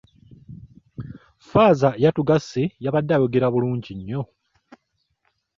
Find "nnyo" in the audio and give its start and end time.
3.95-4.21